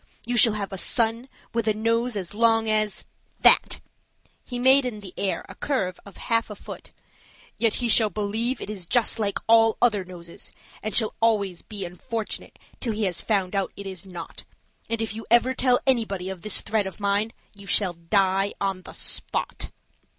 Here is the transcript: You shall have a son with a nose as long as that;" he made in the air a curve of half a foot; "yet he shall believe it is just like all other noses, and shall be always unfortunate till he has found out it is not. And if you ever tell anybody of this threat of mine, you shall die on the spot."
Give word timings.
You 0.25 0.35
shall 0.35 0.53
have 0.53 0.73
a 0.73 0.79
son 0.79 1.27
with 1.53 1.67
a 1.67 1.75
nose 1.75 2.15
as 2.15 2.33
long 2.33 2.67
as 2.67 3.05
that;" 3.41 3.79
he 4.43 4.57
made 4.57 4.83
in 4.83 5.01
the 5.01 5.13
air 5.15 5.45
a 5.47 5.53
curve 5.53 5.99
of 6.07 6.17
half 6.17 6.49
a 6.49 6.55
foot; 6.55 6.89
"yet 7.59 7.75
he 7.75 7.87
shall 7.87 8.09
believe 8.09 8.59
it 8.59 8.67
is 8.71 8.87
just 8.87 9.19
like 9.19 9.37
all 9.47 9.77
other 9.79 10.03
noses, 10.03 10.51
and 10.81 10.95
shall 10.95 11.09
be 11.11 11.17
always 11.21 11.63
unfortunate 11.71 12.57
till 12.79 12.93
he 12.93 13.03
has 13.03 13.21
found 13.21 13.55
out 13.55 13.71
it 13.75 13.85
is 13.85 14.03
not. 14.03 14.43
And 14.89 15.03
if 15.03 15.13
you 15.13 15.27
ever 15.29 15.53
tell 15.53 15.79
anybody 15.85 16.29
of 16.29 16.41
this 16.41 16.61
threat 16.61 16.87
of 16.87 16.99
mine, 16.99 17.31
you 17.53 17.67
shall 17.67 17.93
die 17.93 18.55
on 18.59 18.81
the 18.81 18.93
spot." 18.93 19.69